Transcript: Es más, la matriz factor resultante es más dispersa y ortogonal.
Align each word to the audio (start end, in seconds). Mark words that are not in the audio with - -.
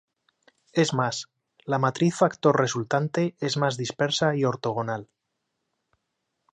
Es 0.73 0.95
más, 0.95 1.27
la 1.63 1.77
matriz 1.77 2.15
factor 2.15 2.59
resultante 2.59 3.35
es 3.39 3.57
más 3.57 3.77
dispersa 3.77 4.35
y 4.35 4.45
ortogonal. 4.45 5.07